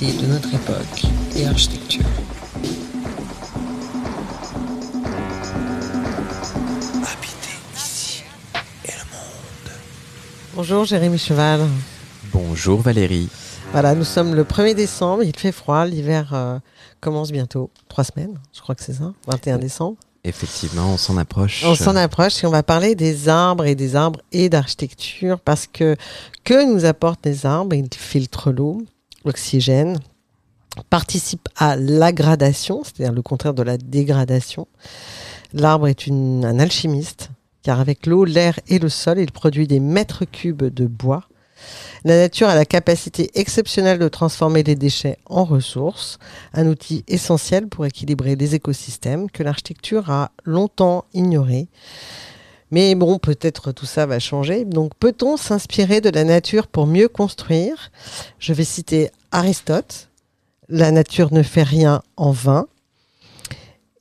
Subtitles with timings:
[0.00, 1.04] de notre époque
[1.36, 2.04] et architecture.
[7.02, 8.22] Habiter ici
[8.86, 9.74] et le monde.
[10.54, 11.60] Bonjour Jérémy Cheval.
[12.32, 13.28] Bonjour Valérie.
[13.72, 16.58] Voilà, nous sommes le 1er décembre, il fait froid, l'hiver euh,
[17.00, 17.70] commence bientôt.
[17.88, 19.96] Trois semaines, je crois que c'est ça, 21 décembre.
[20.24, 21.64] Effectivement, on s'en approche.
[21.64, 25.66] On s'en approche et on va parler des arbres et des arbres et d'architecture parce
[25.66, 25.96] que
[26.44, 28.82] que nous apportent les arbres Ils filtrent l'eau,
[29.24, 29.98] l'oxygène,
[30.88, 34.68] participent à l'aggradation, c'est-à-dire le contraire de la dégradation.
[35.52, 37.30] L'arbre est un alchimiste
[37.62, 41.24] car avec l'eau, l'air et le sol, il produit des mètres cubes de bois.
[42.04, 46.18] La nature a la capacité exceptionnelle de transformer les déchets en ressources,
[46.54, 51.68] un outil essentiel pour équilibrer les écosystèmes que l'architecture a longtemps ignoré.
[52.70, 54.64] Mais bon, peut-être tout ça va changer.
[54.64, 57.90] Donc, peut-on s'inspirer de la nature pour mieux construire?
[58.38, 60.08] Je vais citer Aristote.
[60.68, 62.66] La nature ne fait rien en vain.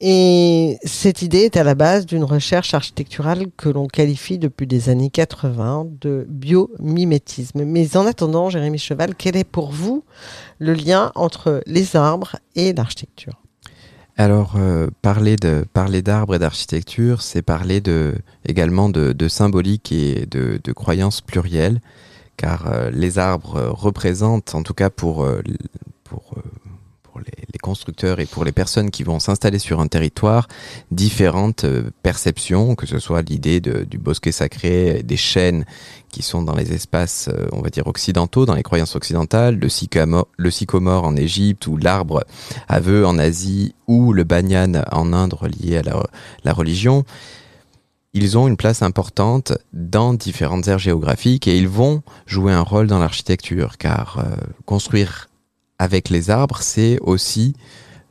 [0.01, 4.87] Et cette idée est à la base d'une recherche architecturale que l'on qualifie depuis des
[4.87, 7.65] années 80 de biomimétisme.
[7.65, 10.05] Mais en attendant, Jérémy Cheval, quel est pour vous
[10.57, 13.41] le lien entre les arbres et l'architecture?
[14.19, 17.81] Alors, euh, parler de parler d'arbres et d'architecture, c'est parler
[18.45, 21.79] également de, symbolique et de, croyances plurielles,
[22.35, 25.25] car euh, les arbres euh, représentent, en tout cas pour
[27.19, 30.47] les, constructeurs et pour les personnes qui vont s'installer sur un territoire,
[30.91, 35.65] différentes euh, perceptions, que ce soit l'idée du bosquet sacré, des chênes
[36.09, 40.49] qui sont dans les espaces, euh, on va dire, occidentaux, dans les croyances occidentales, le
[40.49, 42.23] sycomore en Égypte ou l'arbre
[42.69, 46.03] vœux en Asie ou le banyan en Inde relié à la,
[46.43, 47.05] la religion,
[48.13, 52.87] ils ont une place importante dans différentes aires géographiques et ils vont jouer un rôle
[52.87, 54.35] dans l'architecture car euh,
[54.65, 55.28] construire
[55.79, 57.55] avec les arbres, c'est aussi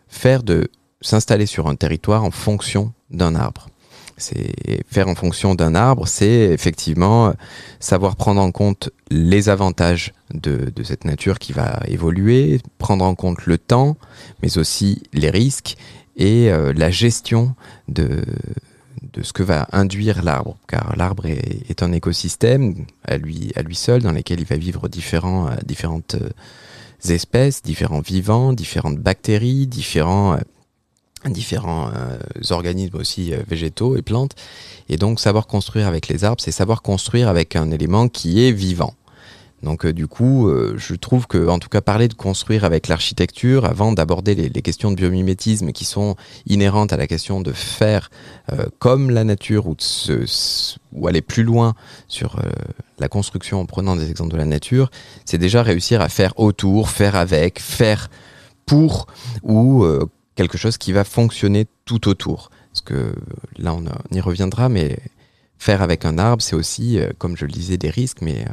[0.08, 0.68] faire de
[1.00, 3.68] s'installer sur un territoire en fonction d'un arbre.
[4.16, 7.32] C'est faire en fonction d'un arbre, c'est effectivement euh,
[7.78, 13.46] savoir prendre en compte les avantages de, cette nature qui va évoluer, prendre en compte
[13.46, 13.96] le temps,
[14.42, 15.76] mais aussi les risques
[16.16, 17.54] et euh, la gestion
[17.86, 18.24] de,
[19.22, 20.56] ce que va induire l'arbre.
[20.66, 24.56] Car l'arbre est, est un écosystème à lui, à lui seul dans lequel il va
[24.56, 26.16] vivre différents, euh, différentes
[27.06, 32.18] espèces, différents vivants, différentes bactéries, différents, euh, différents euh,
[32.50, 34.34] organismes aussi euh, végétaux et plantes.
[34.88, 38.52] Et donc savoir construire avec les arbres, c'est savoir construire avec un élément qui est
[38.52, 38.94] vivant.
[39.62, 42.88] Donc euh, du coup, euh, je trouve que, en tout cas, parler de construire avec
[42.88, 48.10] l'architecture, avant d'aborder les, questions de biomimétisme qui sont inhérentes à la question de faire
[48.52, 51.74] euh, comme la nature ou aller plus loin
[52.06, 52.40] sur
[52.98, 54.90] la construction en prenant des exemples de la nature,
[55.24, 58.10] c'est déjà réussir à faire autour, faire avec, faire
[58.66, 59.06] pour
[59.42, 59.86] ou
[60.34, 62.50] quelque chose qui va fonctionner tout autour.
[62.72, 63.14] Parce que
[63.58, 64.98] là, on, on y reviendra, mais
[65.58, 68.44] faire avec un arbre, c'est aussi, comme je le disais, des risques, mais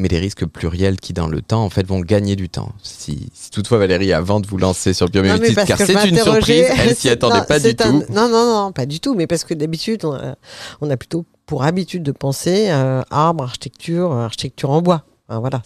[0.00, 2.72] mais des risques pluriels qui, dans le temps, en fait, vont gagner du temps.
[2.82, 6.96] Si, si toutefois, Valérie, avant de vous lancer sur biomimétisme, car c'est une surprise, elle
[6.96, 8.04] s'y attendait non, pas du un- tout.
[8.12, 9.14] Non, non, non, pas du tout.
[9.14, 10.34] Mais parce que d'habitude, on a,
[10.80, 15.04] on a plutôt pour habitude de penser euh, arbre, architecture, euh, architecture en bois.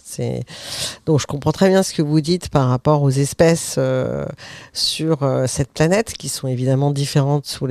[0.03, 0.43] C'est
[1.05, 4.25] donc je comprends très bien ce que vous dites par rapport aux espèces euh,
[4.73, 7.67] sur euh, cette planète qui sont évidemment différentes sur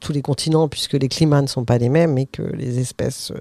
[0.00, 3.30] tous les continents puisque les climats ne sont pas les mêmes et que les espèces
[3.30, 3.38] euh,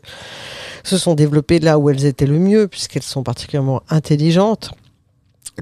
[0.84, 4.72] se sont développées là où elles étaient le mieux puisqu'elles sont particulièrement intelligentes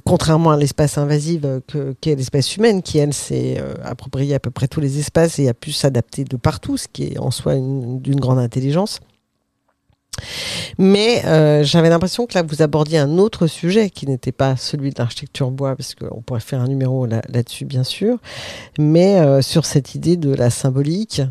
[0.04, 4.68] contrairement à l'espace invasive que qu'est l'espèce humaine, qui elle s'est appropriée à peu près
[4.68, 8.02] tous les espaces et a pu s'adapter de partout, ce qui est en soi une-
[8.02, 9.00] d'une grande intelligence.
[10.78, 14.90] Mais euh, j'avais l'impression que là, vous abordiez un autre sujet qui n'était pas celui
[14.92, 18.18] de l'architecture bois, parce qu'on pourrait faire un numéro là- là-dessus, bien sûr,
[18.80, 21.22] mais euh, sur cette idée de la symbolique.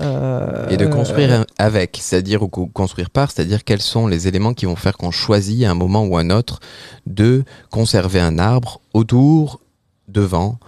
[0.00, 4.54] euh, Et de construire avec, c'est-à-dire ou co- construire par, c'est-à-dire quels sont les éléments
[4.54, 6.60] qui vont faire qu'on choisit à un moment ou un autre
[7.06, 9.60] de conserver un arbre autour,
[10.08, 10.58] devant,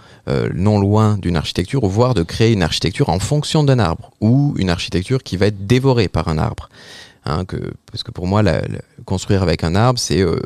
[0.53, 4.53] non loin d'une architecture, ou voire de créer une architecture en fonction d'un arbre, ou
[4.57, 6.69] une architecture qui va être dévorée par un arbre.
[7.25, 7.45] Hein,
[7.91, 8.43] parce que pour moi,
[9.05, 10.39] construire avec un arbre, c'est euh,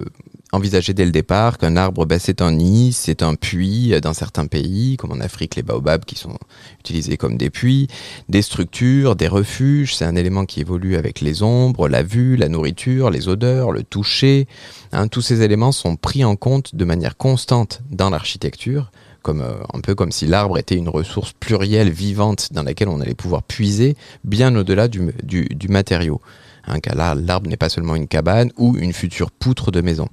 [0.51, 4.13] envisager dès le départ qu'un arbre, bah, c'est un nid, c'est un puits euh, dans
[4.13, 6.38] certains pays, comme en Afrique, les baobabs qui sont
[6.79, 7.88] utilisés comme des puits,
[8.29, 9.95] des structures, des refuges.
[9.95, 13.83] C'est un élément qui évolue avec les ombres, la vue, la nourriture, les odeurs, le
[13.83, 14.47] toucher.
[14.91, 18.91] Hein, tous ces éléments sont pris en compte de manière constante dans l'architecture.
[19.27, 23.13] Euh, un peu comme si l'arbre était une ressource plurielle, vivante, dans laquelle on allait
[23.13, 26.21] pouvoir puiser bien au-delà du matériau.
[26.68, 30.08] Hein, car là, l'arbre n'est pas seulement une cabane ou une future poutre de maison.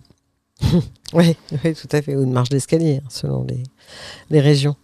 [1.12, 2.16] Oui, oui, tout à fait.
[2.16, 3.62] Ou une marche d'escalier, hein, selon les,
[4.30, 4.74] les régions.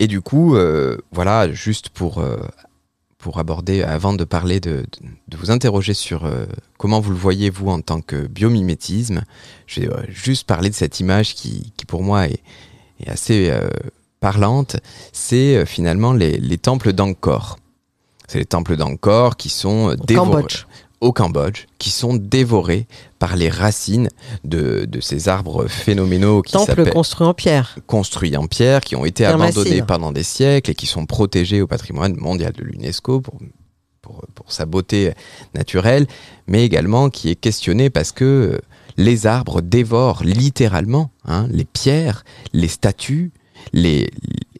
[0.00, 2.38] Et du coup, euh, voilà, juste pour, euh,
[3.16, 6.46] pour aborder, avant de parler, de, de, de vous interroger sur euh,
[6.78, 9.22] comment vous le voyez, vous, en tant que biomimétisme,
[9.66, 12.40] je vais juste parler de cette image qui, qui pour moi, est,
[12.98, 13.52] est assez
[14.18, 14.78] parlante.
[15.12, 17.56] C'est finalement les, les temples d'Angkor.
[18.26, 20.44] C'est les temples d'Angkor qui sont dévorés.
[21.00, 22.86] Au Cambodge, qui sont dévorés
[23.18, 24.08] par les racines
[24.44, 27.78] de, de ces arbres phénoménaux qui Temple s'appellent construit en pierre.
[27.86, 31.62] construits en pierre, qui ont été Pierre abandonnés pendant des siècles et qui sont protégés
[31.62, 33.38] au patrimoine mondial de l'UNESCO pour,
[34.02, 35.12] pour, pour sa beauté
[35.54, 36.06] naturelle,
[36.46, 38.58] mais également qui est questionné parce que euh,
[38.96, 43.32] les arbres dévorent littéralement hein, les pierres, les statues,
[43.72, 44.10] les,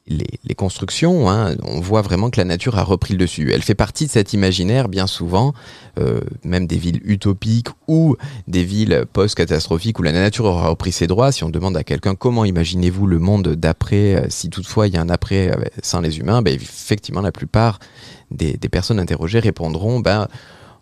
[0.09, 1.31] les, constructions.
[1.31, 1.55] hein.
[1.63, 3.53] On voit vraiment que la nature a repris le dessus.
[3.53, 5.55] Elle fait partie de cet imaginaire bien souvent,
[5.99, 8.17] euh, même des villes utopiques ou
[8.49, 11.31] des villes post-catastrophiques où la nature aura repris ses droits.
[11.31, 14.97] Si on demande à quelqu'un comment imaginez-vous le monde d'après, euh, si toutefois il y
[14.97, 17.79] a un après euh, sans les humains, ben, effectivement la plupart
[18.31, 20.29] des, personnes interrogées répondront ben,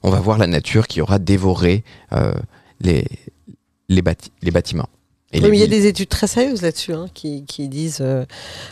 [0.03, 1.85] on va voir la nature qui aura dévoré
[2.81, 4.03] les
[4.53, 4.89] bâtiments.
[5.33, 7.69] Et Oui, les mais il y a des études très sérieuses là-dessus hein, qui, qui
[7.69, 8.25] disent, euh,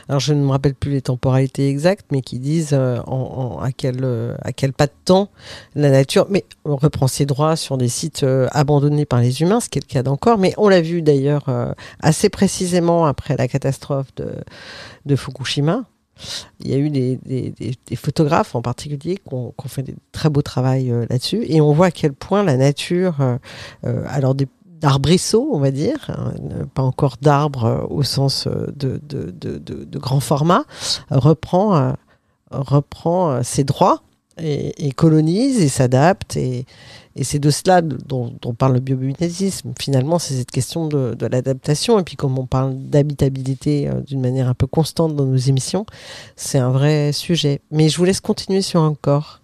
[0.08, 3.58] alors je ne me rappelle plus les temporalités exactes, mais qui disent euh, en, en-
[3.60, 5.30] à, quel, euh, à quel pas de temps
[5.74, 9.68] la nature, mais on reprend ses droits sur des sites abandonnés par les humains, ce
[9.68, 11.46] qui est le cas d'encore, mais on l'a vu d'ailleurs
[12.00, 14.28] assez précisément après la catastrophe de,
[15.06, 15.84] de Fukushima.
[16.60, 19.96] Il y a eu des, des- des- des photographes en particulier qui ont, fait des
[20.12, 24.36] très beaux travail euh, là-dessus, et on voit à quel point la nature, euh, alors
[24.36, 24.46] des
[24.84, 29.98] d'arbrisseaux, on va dire, euh, pas encore d'arbres euh, au sens euh, de, de, de,
[29.98, 30.64] grand format,
[31.10, 31.94] reprend,
[32.50, 34.02] reprend ses droits
[34.36, 36.36] et, colonise et s'adapte.
[36.36, 36.66] Et,
[37.16, 39.72] et c'est de cela dont, dont parle le biomimétisme.
[39.80, 41.98] Finalement, c'est cette question de, l'adaptation.
[41.98, 45.86] Et puis, comme on parle d'habitabilité d'une manière un peu constante dans nos émissions,
[46.36, 47.62] c'est un vrai sujet.
[47.70, 49.40] Mais je vous laisse continuer sur encore.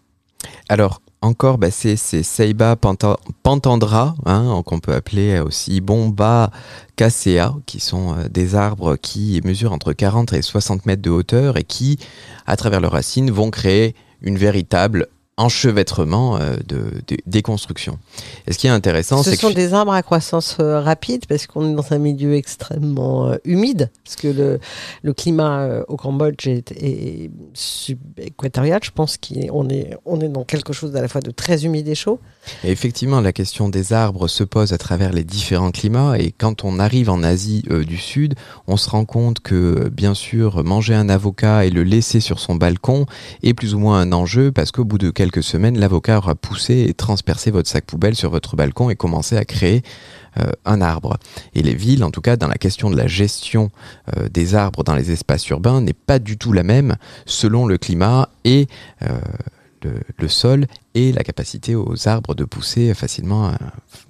[0.68, 6.50] Alors, encore, bah, c'est Seiba panta- Pantandra, hein, qu'on peut appeler aussi Bomba
[6.96, 11.56] Casea, qui sont euh, des arbres qui mesurent entre 40 et 60 mètres de hauteur
[11.58, 11.98] et qui,
[12.46, 15.08] à travers leurs racines, vont créer une véritable
[15.40, 17.98] enchevêtrement euh, de, de- des constructions.
[18.46, 21.24] Et ce qui est intéressant, Ce c'est sont que des arbres à croissance euh, rapide
[21.28, 24.60] parce qu'on est dans un milieu extrêmement euh, humide, parce que le,
[25.02, 28.80] le climat euh, au Cambodge est, est subéquatorial.
[28.82, 31.88] Je pense qu'on est, on est dans quelque chose à la fois de très humide
[31.88, 32.20] et chaud.
[32.64, 36.14] Et effectivement, la question des arbres se pose à travers les différents climats.
[36.18, 38.34] Et quand on arrive en Asie du Sud,
[38.66, 42.54] on se rend compte que, bien sûr, manger un avocat et le laisser sur son
[42.54, 43.06] balcon
[43.42, 46.86] est plus ou moins un enjeu parce qu'au bout de quelques semaines, l'avocat aura poussé
[46.88, 49.82] et transpercé votre sac poubelle sur votre balcon et commencé à créer
[50.38, 51.18] euh, un arbre.
[51.54, 53.70] Et les villes, en tout cas, dans la question de la gestion
[54.16, 56.96] euh, des arbres dans les espaces urbains, n'est pas du tout la même
[57.26, 58.66] selon le climat et
[59.02, 59.20] euh,
[60.18, 63.52] le sol et la capacité aux arbres de pousser facilement euh,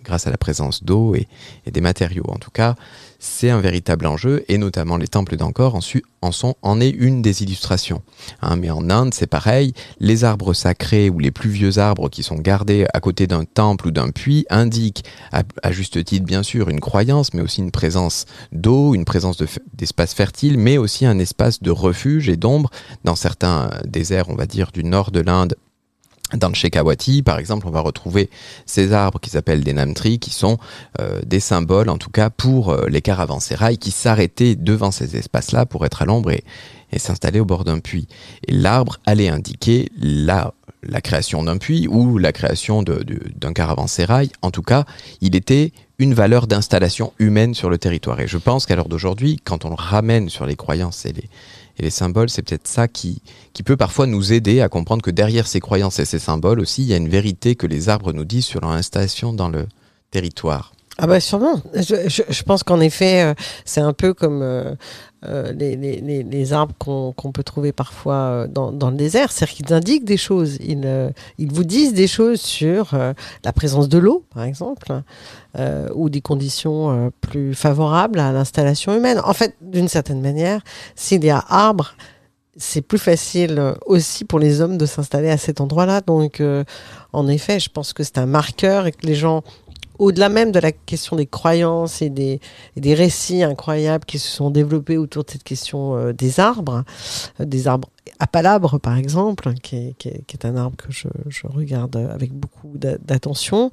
[0.03, 1.27] grâce à la présence d'eau et,
[1.71, 2.25] des matériaux.
[2.29, 2.75] En tout cas,
[3.19, 7.43] c'est un véritable enjeu et notamment les temples d'Angkor en, sont en est une des
[7.43, 8.03] illustrations.
[8.41, 9.75] Hein, mais en Inde, c'est pareil.
[9.99, 13.89] Les arbres sacrés ou les plus vieux arbres qui sont gardés à côté d'un temple
[13.89, 18.25] ou d'un puits indiquent, à, juste titre bien sûr, une croyance, mais aussi une présence
[18.53, 19.37] d'eau, une présence
[19.75, 22.71] d'espace fertile, mais aussi un espace de refuge et d'ombre
[23.05, 25.55] dans certains euh, déserts, on va dire, du nord de l'Inde
[26.37, 28.31] dans le Shekhawati, par exemple, on va retrouver
[28.67, 30.59] ces arbres qui s'appellent des namtris, qui sont
[31.01, 35.67] euh, des symboles, en tout cas, pour euh, les caravansérails qui s'arrêtaient devant ces espaces-là
[35.67, 36.45] pour être à l'ombre et,
[36.97, 38.09] s'installer au bord d'un puits.
[38.49, 44.31] Et l'arbre allait indiquer la, la création d'un puits ou la création d'un caravansérail.
[44.43, 44.85] En tout cas,
[45.21, 48.19] il était une valeur d'installation humaine sur le territoire.
[48.19, 51.29] Et je pense qu'à l'heure d'aujourd'hui, quand on le ramène sur les croyances et les,
[51.81, 53.23] et les symboles, c'est peut-être ça qui,
[53.65, 56.89] peut parfois nous aider à comprendre que derrière ces croyances et ces symboles aussi, il
[56.89, 59.67] y a une vérité que les arbres nous disent sur leur installation dans le
[60.11, 60.73] territoire.
[60.99, 61.63] Ah bah sûrement.
[61.75, 63.35] Je, je- je pense qu'en effet, euh,
[63.65, 64.75] c'est un peu comme euh,
[65.27, 69.31] euh, les, les- les- arbres qu'on peut trouver parfois euh, dans, dans le désert.
[69.31, 70.57] C'est-à-dire qu'ils indiquent des choses.
[70.61, 72.97] Ils, euh, ils vous disent des choses sur
[73.45, 75.03] la présence de l'eau, par exemple,
[75.95, 79.21] ou des conditions plus favorables à l'installation humaine.
[79.25, 80.63] En fait, d'une certaine manière,
[80.95, 81.95] s'il y a arbre,
[82.57, 86.01] c'est plus facile aussi pour les hommes de s'installer à cet endroit-là.
[86.01, 86.43] Donc,
[87.13, 89.43] en effet, je pense que c'est un marqueur et que les gens
[90.01, 92.41] au-delà même de la question des croyances et des,
[92.77, 96.85] des récits incroyables qui se sont développés autour de cette question euh, des arbres,
[97.41, 97.89] euh, des arbres
[98.19, 101.07] à palabre par exemple, qui est, qui est- un arbre que je,
[101.45, 103.71] regarde avec beaucoup d'a- d'attention,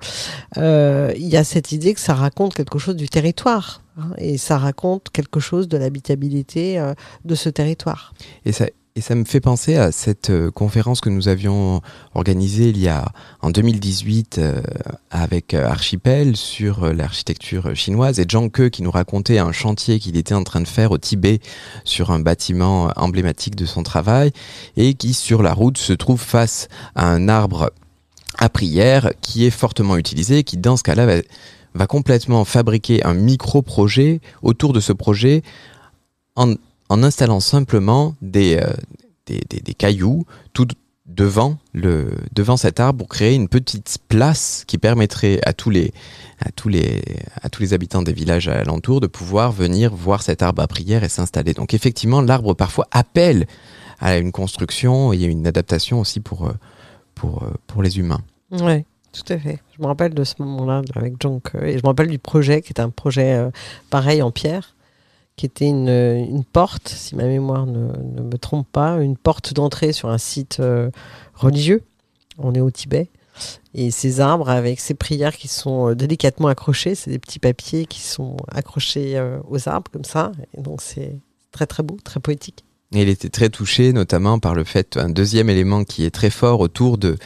[0.58, 3.82] euh, il y a cette idée que ça raconte quelque chose du territoire.
[3.98, 6.80] hein, et ça raconte quelque chose de l'habitabilité
[7.26, 8.14] de ce territoire.
[8.46, 8.66] Et ça,
[8.98, 11.82] et ça me fait penser à cette euh, conférence que nous avions
[12.16, 13.06] organisée il y a
[13.42, 14.60] en 2018 euh,
[15.12, 20.18] avec euh, Archipel sur l'architecture chinoise et Zhang Ke qui nous racontait un chantier qu'il
[20.18, 21.42] était en train de faire au Tibet
[21.84, 24.32] sur un bâtiment emblématique de son travail
[24.78, 27.72] et qui sur la route se trouve face à un arbre
[28.40, 31.22] à prière qui est fortement utilisé, qui dans ce cas-là va,
[31.76, 35.44] va complètement fabriquer un micro-projet autour de ce projet
[36.36, 36.56] en,
[36.90, 38.74] en installant simplement des, euh,
[39.26, 40.68] des, des- des cailloux tout
[41.06, 45.94] devant, le, devant cet arbre pour créer une petite place qui permettrait à tous les,
[46.40, 47.02] à tous les,
[47.42, 51.04] à tous les habitants des villages alentours de pouvoir venir voir cet arbre à prière
[51.04, 51.54] et s'installer.
[51.54, 53.48] Donc effectivement, l'arbre parfois appelle
[54.00, 56.54] à une construction et une adaptation aussi pour, euh,
[57.16, 58.22] pour, euh, pour les humains.
[58.52, 59.60] Oui, tout à fait.
[59.76, 62.62] Je me rappelle de ce moment-là avec John Ke, et je me rappelle du projet
[62.62, 63.50] qui était un projet
[63.90, 64.76] pareil en pierre,
[65.38, 69.94] qui était une, une porte, si ma mémoire ne, me trompe pas, une porte d'entrée
[69.94, 70.90] sur un site euh,
[71.36, 71.84] religieux.
[72.40, 73.10] On est au Tibet.
[73.76, 77.86] Et ces arbres avec ces prières qui sont euh, délicatement accrochées, c'est des petits papiers
[77.86, 80.32] qui sont accrochés euh, aux arbres comme ça.
[80.58, 81.20] Donc c'est
[81.52, 82.66] très très beau, très poétique.
[82.94, 86.30] Et il était très touché, notamment par le fait, un deuxième élément qui est très
[86.30, 87.18] fort autour de,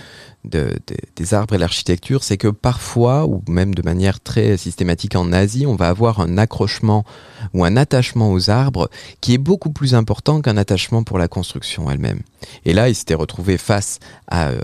[0.44, 5.16] de- de- des arbres et l'architecture, c'est que parfois, ou même de manière très systématique
[5.16, 7.06] en Asie, on va avoir un accrochement
[7.54, 8.90] ou un attachement aux arbres
[9.22, 12.22] qui est beaucoup plus important qu'un attachement pour la construction elle-même.
[12.66, 14.62] Et là, il s'était retrouvé face à, euh,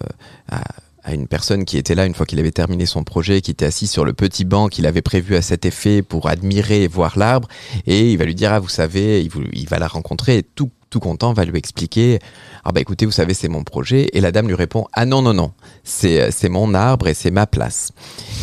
[1.04, 3.66] à une personne qui était là une fois qu'il avait terminé son projet, qui était
[3.66, 7.18] assis sur le petit banc qu'il avait prévu à cet effet pour admirer et voir
[7.18, 7.48] l'arbre,
[7.86, 9.22] et il va lui dire ah vous savez,
[9.54, 12.20] il, va la rencontrer tout tout content va lui expliquer
[12.64, 15.22] ah bah écoutez vous savez c'est mon projet et la dame lui répond ah non
[15.22, 15.52] non non
[15.84, 17.92] c'est euh, c'est mon arbre et c'est ma place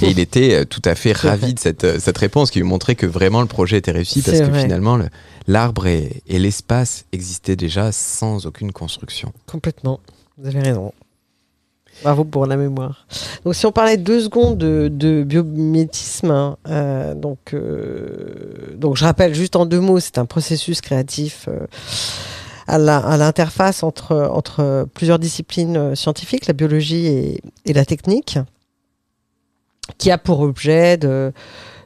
[0.03, 2.67] et il était euh, tout à fait ravi de cette euh, cette réponse qui lui
[2.67, 5.09] montrait que vraiment le projet était réussi parce que finalement le-
[5.47, 9.33] l'arbre et, et l'espace existaient déjà sans aucune construction.
[9.47, 10.01] Complètement.
[10.39, 10.93] Vous avez raison.
[12.03, 13.07] Bravo pour la mémoire.
[13.45, 15.27] Donc, si on parlait deux secondes de, de
[16.29, 21.49] hein, euh, donc, euh, donc je rappelle juste en deux mots, c'est un processus créatif
[21.49, 21.67] euh,
[22.67, 28.39] à l'interface entre, entre plusieurs disciplines scientifiques, la biologie et, et la technique,
[29.99, 31.33] qui a pour objet de,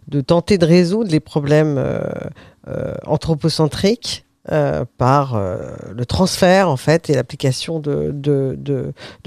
[0.07, 1.85] de tenter de résoudre les problèmes
[3.07, 8.15] anthropocentriques euh, par euh, le transfert en fait et l'application de,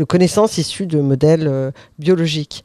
[0.07, 2.63] connaissances issues de modèles euh, biologiques.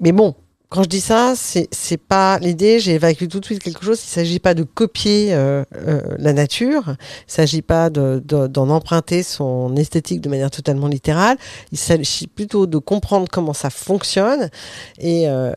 [0.00, 0.34] Mais bon,
[0.70, 2.80] quand je dis ça, c'est pas l'idée.
[2.80, 4.00] J'ai évacué tout de suite quelque chose.
[4.02, 6.96] Il s'agit pas de copier euh, euh, la nature.
[7.28, 11.36] Il s'agit pas de- de- d'en emprunter son esthétique de manière totalement littérale.
[11.70, 14.50] Il s'agit plutôt de comprendre comment ça fonctionne
[14.98, 15.52] et, euh,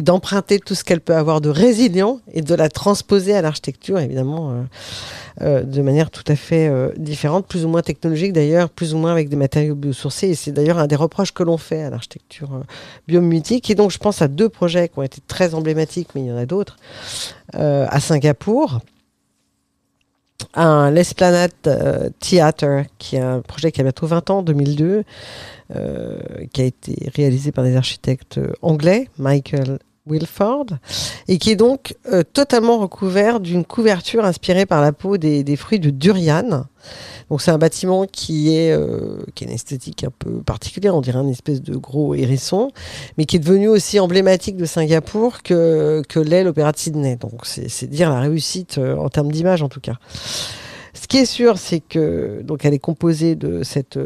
[0.00, 4.64] d'emprunter tout ce qu'elle peut avoir de résilient et de la transposer à l'architecture, évidemment,
[5.40, 9.28] de manière tout à fait différente, plus ou moins technologique d'ailleurs, plus ou moins avec
[9.28, 10.28] des matériaux biosourcés.
[10.28, 12.62] Et c'est d'ailleurs un des reproches que l'on fait à l'architecture
[13.81, 16.36] donc, je pense à deux projets qui ont été très emblématiques, mais il y en
[16.36, 16.76] a d'autres,
[17.54, 18.80] euh, à Singapour
[20.54, 25.04] un l'Esplanade euh, Theatre, qui est un projet qui a bientôt 20 ans, en 2002,
[25.74, 26.20] euh,
[26.52, 30.66] qui a été réalisé par des architectes euh, anglais, Michael Wilford,
[31.28, 35.78] et qui est donc euh, totalement recouvert d'une couverture inspirée par la peau des, fruits
[35.78, 36.66] de durian.
[37.30, 41.00] Donc c'est un bâtiment qui est euh, qui a une esthétique un peu particulière, on
[41.00, 42.72] dirait une espèce de gros hérisson,
[43.16, 47.16] mais qui est devenu aussi emblématique de Singapour que que l'est l'Opéra de Sydney.
[47.16, 49.94] Donc c'est c'est dire la réussite euh, en termes d'image en tout cas.
[51.02, 53.98] Ce qui est sûr, c'est que donc elle est composée de cette,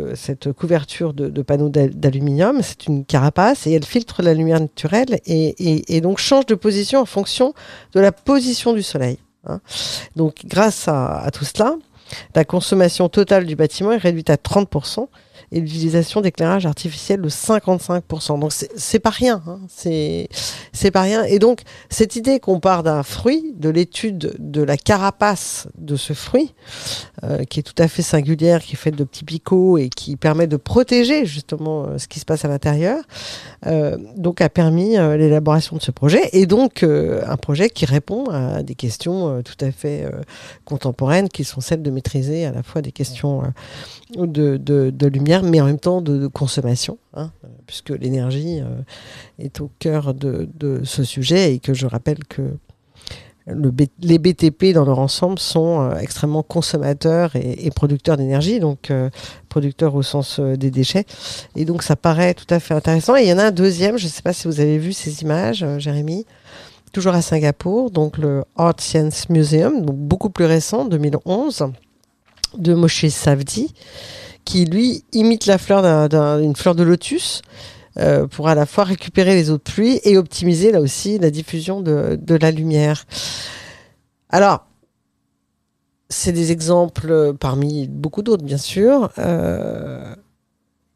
[0.57, 2.61] couverture de, panneaux d'al- d'aluminium.
[2.63, 7.05] C'est une carapace et elle filtre la lumière naturelle et, donc change de position en
[7.05, 7.53] fonction
[7.93, 9.19] de la position du soleil.
[9.47, 9.61] hein.
[10.17, 11.77] Donc grâce à tout cela,
[12.35, 15.07] la consommation totale du bâtiment est réduite à 30%.
[15.53, 18.41] Et l'utilisation d'éclairage artificiel de 55%.
[18.41, 19.61] Donc c'est pas rien, hein.
[19.69, 21.25] c'est pas rien.
[21.25, 26.13] Et donc cette idée qu'on part d'un fruit, de l'étude de la carapace de ce
[26.13, 26.55] fruit,
[27.25, 30.17] euh, qui est tout à fait singulière, qui est faite de petits picots et qui
[30.17, 33.03] permet de protéger justement euh, ce qui se passe à l'intérieur,
[33.67, 38.63] euh, donc a permis l'élaboration de ce projet et donc un projet qui répond à
[38.63, 40.07] des questions tout à fait
[40.65, 43.43] contemporaines qui sont celles de maîtriser à la fois des questions
[44.17, 47.31] de, de, de lumière mais en même temps de, consommation hein,
[47.67, 48.83] puisque l'énergie euh,
[49.39, 50.49] est au cœur de,
[50.85, 52.43] ce sujet et que je rappelle que
[54.01, 59.09] les BTP dans leur ensemble sont euh, extrêmement consommateurs et, producteurs d'énergie, donc euh,
[59.49, 61.05] producteurs au sens des déchets.
[61.55, 63.15] Et donc ça paraît tout à fait intéressant.
[63.17, 64.93] Et il y en a un deuxième, je ne sais pas si vous avez vu
[64.93, 66.27] ces images, Jérémy,
[66.93, 71.67] toujours à Singapour, donc le Art Science Museum, beaucoup plus récent, 2011,
[72.57, 73.75] de Moshe Savdi,
[74.47, 77.43] qui lui imite la fleur d'un- d'un- une fleur de lotus
[77.99, 81.31] euh, pour à la fois récupérer les eaux de pluie et optimiser là aussi la
[81.31, 83.05] diffusion de, de la lumière.
[84.31, 84.67] Alors,
[86.09, 89.11] c'est des exemples euh, parmi beaucoup d'autres, bien sûr.
[89.19, 90.15] Euh,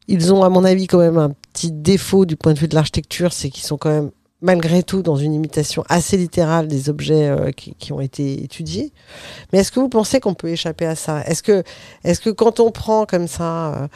[0.06, 2.74] ils ont, à mon avis, quand même un petit défaut du point de vue de
[2.74, 4.10] l'architecture, c'est qu'ils sont quand même,
[4.42, 8.92] malgré tout, dans une imitation assez littérale des objets euh, qui, qui ont été étudiés.
[9.52, 11.22] Mais est-ce que vous pensez qu'on peut échapper à ça?
[11.26, 11.62] Est-ce que,
[12.04, 13.88] est-ce que quand on prend comme ça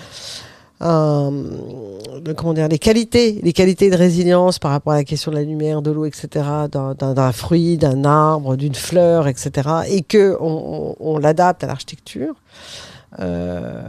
[0.82, 1.30] euh,
[2.24, 5.36] le- comment dire, les qualités, les qualités de résilience par rapport à la question de
[5.36, 9.50] la lumière, de l'eau, etc., d'un fruit, d'un arbre, d'une fleur, etc.,
[9.88, 12.34] et que on, on- on l'adapte à l'architecture.
[13.20, 13.80] euh,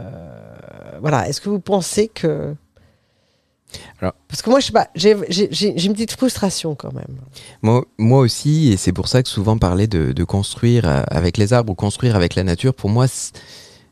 [1.00, 1.28] voilà.
[1.28, 2.54] Est-ce que vous pensez que
[4.00, 5.12] Alors- parce que moi, je sais pas, j'ai
[5.86, 7.16] une petite frustration quand même.
[7.62, 11.36] Moi, moi aussi, et c'est pour ça que souvent parler de, de construire euh, avec
[11.36, 13.06] les arbres ou construire avec la nature, pour moi,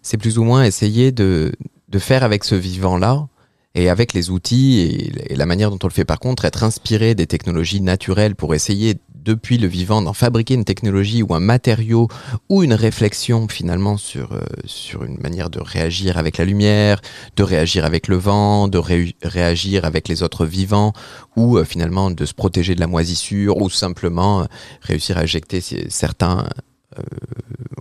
[0.03, 1.53] c'est plus ou moins essayer de,
[1.89, 3.27] de faire avec ce vivant-là
[3.75, 6.63] et avec les outils et, et la manière dont on le fait par contre, être
[6.63, 11.41] inspiré des technologies naturelles pour essayer depuis le vivant d'en fabriquer une technologie ou un
[11.41, 12.09] matériau
[12.49, 17.01] ou une réflexion finalement sur, euh, sur une manière de réagir avec la lumière,
[17.37, 20.93] de réagir avec le vent, de ré- réagir avec les autres vivants
[21.37, 24.45] ou euh, finalement de se protéger de la moisissure ou simplement euh,
[24.83, 26.49] réussir à éjecter certains,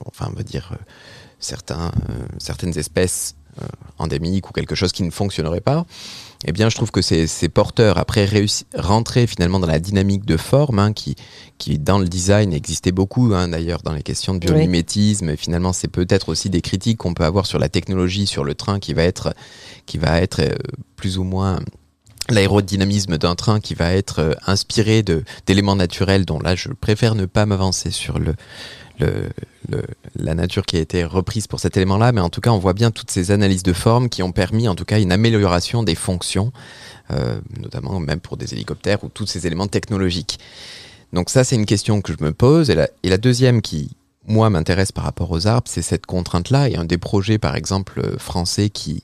[0.05, 0.73] enfin on va dire
[1.39, 1.91] certains,
[2.37, 3.35] certaines espèces
[3.99, 5.85] endémiques ou quelque chose qui ne fonctionnerait pas.
[6.45, 7.97] Eh bien, je trouve que c'est porteur.
[7.97, 11.15] Après, réussi- rentrer finalement dans la dynamique de forme, hein, qui,
[11.57, 15.37] qui dans le design existait beaucoup, hein, d'ailleurs, dans les questions de biomimétisme.
[15.37, 18.79] Finalement, c'est peut-être aussi des critiques qu'on peut avoir sur la technologie, sur le train,
[18.79, 19.33] qui va être,
[19.85, 20.53] qui va être euh,
[20.95, 21.59] plus ou moins
[22.29, 27.15] l'aérodynamisme d'un train qui va être euh, inspiré de d'éléments naturels dont là je préfère
[27.15, 28.33] ne pas m'avancer sur le,
[28.99, 32.59] la nature qui a été reprise pour cet élément là mais en tout cas on
[32.59, 35.83] voit bien toutes ces analyses de forme qui ont permis en tout cas une amélioration
[35.83, 36.51] des fonctions
[37.11, 40.39] euh, notamment même pour des hélicoptères ou tous ces éléments technologiques.
[41.11, 42.69] Donc ça c'est une question que je me pose.
[42.69, 43.91] Et la, deuxième qui
[44.25, 47.57] moi m'intéresse par rapport aux arbres c'est cette contrainte là et un des projets par
[47.57, 49.03] exemple français qui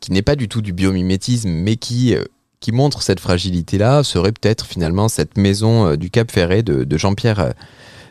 [0.00, 2.24] qui n'est pas du tout du biomimétisme mais qui euh,
[2.58, 4.02] qui montre cette fragilité-là.
[4.02, 7.52] Serait peut-être finalement cette maison euh, du Cap Ferré de, de Jean-Pierre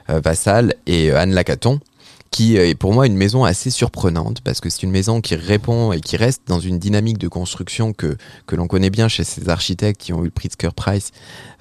[0.08, 1.80] Vassal et euh, Anne Lacaton,
[2.36, 5.36] qui euh, est pour moi une maison assez surprenante parce que c'est une maison qui
[5.36, 9.24] répond et qui reste dans une dynamique de construction que, que l'on connaît bien chez
[9.24, 11.12] ces architectes qui ont eu le Pritzker Prize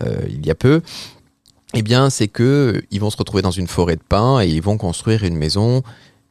[0.03, 0.83] euh, il y a peu.
[1.75, 4.49] Eh bien, c'est que euh, ils vont se retrouver dans une forêt de pins et
[4.49, 5.85] ils vont construire une maison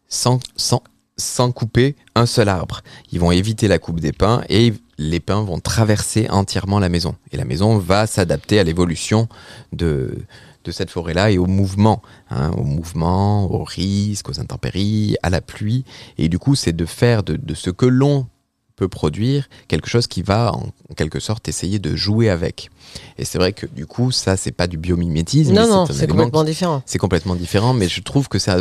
[0.09, 0.83] sans, sans,
[1.15, 2.81] sans couper un seul arbre.
[3.13, 7.15] Ils vont éviter la coupe des pins et les pins vont traverser entièrement la maison.
[7.31, 9.29] Et la maison va s'adapter à l'évolution
[9.71, 10.17] de,
[10.63, 15.41] de cette forêt-là et au mouvement, hein, au mouvement, aux risques, aux intempéries, à la
[15.41, 15.83] pluie.
[16.17, 18.27] Et du coup, c'est de faire de, de ce que l'on
[18.75, 22.69] peut produire quelque chose qui va en, quelque sorte essayer de jouer avec.
[23.17, 25.53] Et c'est vrai que du coup, ça, c'est pas du biomimétisme.
[25.53, 26.81] Non, non, c'est complètement différent.
[26.85, 28.51] c'est complètement différent, mais je trouve que c'est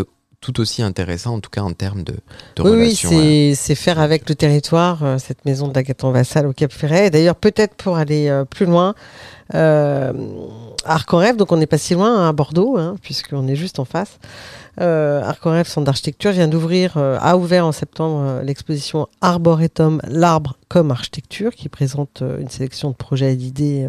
[0.42, 2.14] tout aussi intéressant, en tout cas en termes de,
[2.56, 6.46] de Oui, oui, euh, c'est faire avec le territoire, euh, cette maison de Lagaton Vassal
[6.46, 7.06] au Cap Ferret.
[7.06, 8.94] Et D'ailleurs, peut-être pour aller euh, plus loin,
[10.84, 13.56] Arc en Rêve, donc on n'est pas si loin hein, à Bordeaux, hein, puisqu'on est
[13.56, 14.18] juste en face.
[14.80, 19.06] Euh, Arc en Rêve, centre d'architecture, vient d'ouvrir, euh, a ouvert en septembre euh, l'exposition
[19.20, 23.88] Arboretum, l'arbre comme architecture, qui présente euh, une sélection de projets et d'idées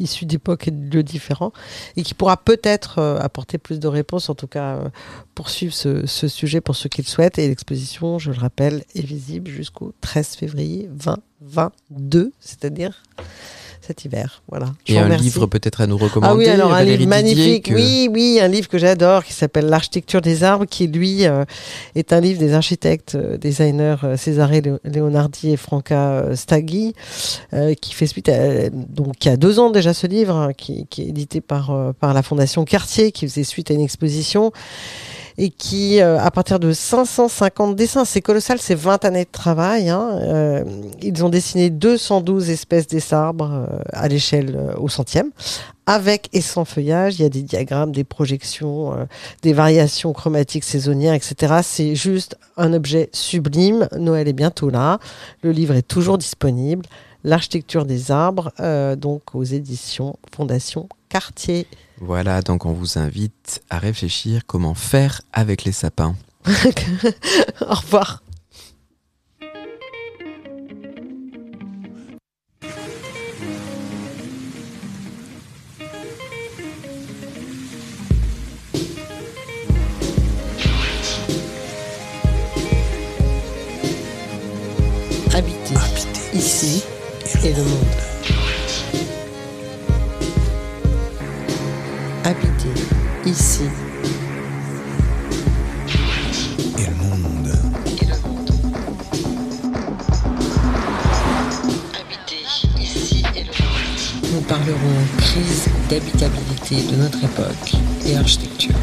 [0.00, 1.52] issus d'époques et de lieux différents,
[1.96, 4.80] et qui pourra peut-être apporter plus de réponses, en tout cas
[5.34, 7.38] poursuivre ce, ce sujet pour ceux qui le souhaitent.
[7.38, 13.02] Et l'exposition, je le rappelle, est visible jusqu'au 13 février 2022, c'est-à-dire
[13.86, 14.42] cet hiver.
[14.48, 14.66] Voilà.
[14.86, 15.24] Et un remercie.
[15.24, 16.32] livre peut-être à nous recommander.
[16.32, 17.66] Ah oui, alors un Valérie livre magnifique.
[17.66, 21.44] que- Oui, oui, un livre que j'adore qui s'appelle L'architecture des arbres, qui lui euh,
[21.94, 24.16] est un livre des architectes, euh, designers euh,
[24.62, 26.94] Leo- Leonardi et Franca Staghi,
[27.80, 30.86] qui fait suite à, donc il y a deux ans déjà ce livre, hein, qui,
[30.88, 34.52] qui est édité par, par la Fondation Cartier, qui faisait suite à une exposition
[35.36, 39.88] et qui, euh, à partir de 550 dessins, c'est colossal, c'est 20 années de travail.
[39.88, 40.64] hein, euh,
[41.02, 45.30] ils ont dessiné 212 espèces d'arbres euh, à l'échelle au centième,
[45.86, 47.18] avec et sans feuillage.
[47.18, 49.06] Il y a des diagrammes, des projections,
[49.42, 51.60] des variations chromatiques saisonnières, etc.
[51.62, 53.88] C'est juste un objet sublime.
[53.98, 54.98] Noël est bientôt là.
[55.42, 56.86] Le livre est toujours disponible.
[57.22, 58.52] L'architecture des arbres,
[58.96, 61.66] donc aux éditions Fondation Cartier.
[62.00, 66.16] Voilà, donc on vous invite à réfléchir comment faire avec les sapins.
[67.60, 68.22] Au revoir.
[85.34, 86.84] Habiter Habiter ici
[87.42, 88.13] et le monde.
[105.94, 108.73] D'habitabilité de notre époque et architecture.